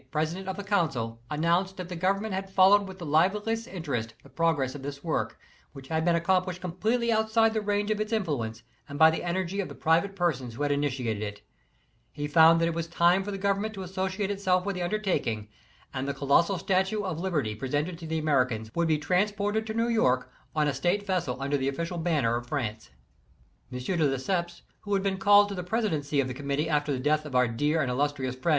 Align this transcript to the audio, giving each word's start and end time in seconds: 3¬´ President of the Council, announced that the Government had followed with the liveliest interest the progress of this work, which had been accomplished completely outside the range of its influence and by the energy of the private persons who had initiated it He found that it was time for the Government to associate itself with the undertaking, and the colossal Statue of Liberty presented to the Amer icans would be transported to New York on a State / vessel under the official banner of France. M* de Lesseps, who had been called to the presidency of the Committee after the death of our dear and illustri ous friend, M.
3¬´ 0.01 0.03
President 0.09 0.47
of 0.47 0.57
the 0.57 0.63
Council, 0.63 1.21
announced 1.29 1.77
that 1.77 1.87
the 1.87 1.95
Government 1.95 2.33
had 2.33 2.49
followed 2.49 2.87
with 2.87 2.97
the 2.97 3.05
liveliest 3.05 3.67
interest 3.67 4.15
the 4.23 4.29
progress 4.29 4.73
of 4.73 4.81
this 4.81 5.03
work, 5.03 5.37
which 5.73 5.89
had 5.89 6.03
been 6.03 6.15
accomplished 6.15 6.59
completely 6.59 7.11
outside 7.11 7.53
the 7.53 7.61
range 7.61 7.91
of 7.91 8.01
its 8.01 8.11
influence 8.11 8.63
and 8.89 8.97
by 8.97 9.11
the 9.11 9.23
energy 9.23 9.59
of 9.59 9.69
the 9.69 9.75
private 9.75 10.15
persons 10.15 10.55
who 10.55 10.63
had 10.63 10.71
initiated 10.71 11.21
it 11.21 11.43
He 12.11 12.27
found 12.27 12.59
that 12.59 12.67
it 12.67 12.73
was 12.73 12.87
time 12.87 13.23
for 13.23 13.29
the 13.29 13.37
Government 13.37 13.75
to 13.75 13.83
associate 13.83 14.31
itself 14.31 14.65
with 14.65 14.75
the 14.75 14.81
undertaking, 14.81 15.49
and 15.93 16.07
the 16.07 16.15
colossal 16.15 16.57
Statue 16.57 17.03
of 17.03 17.19
Liberty 17.19 17.53
presented 17.53 17.99
to 17.99 18.07
the 18.07 18.17
Amer 18.17 18.43
icans 18.47 18.75
would 18.75 18.87
be 18.87 18.97
transported 18.97 19.67
to 19.67 19.75
New 19.75 19.87
York 19.87 20.31
on 20.55 20.67
a 20.67 20.73
State 20.73 21.05
/ 21.05 21.05
vessel 21.05 21.39
under 21.39 21.57
the 21.57 21.67
official 21.69 21.99
banner 21.99 22.35
of 22.35 22.47
France. 22.47 22.89
M* 23.71 23.77
de 23.77 23.97
Lesseps, 23.97 24.63
who 24.79 24.95
had 24.95 25.03
been 25.03 25.19
called 25.19 25.47
to 25.49 25.53
the 25.53 25.61
presidency 25.61 26.19
of 26.19 26.27
the 26.27 26.33
Committee 26.33 26.67
after 26.67 26.91
the 26.91 26.97
death 26.99 27.23
of 27.23 27.35
our 27.35 27.47
dear 27.47 27.83
and 27.83 27.91
illustri 27.91 28.27
ous 28.27 28.33
friend, 28.33 28.45
M. 28.47 28.49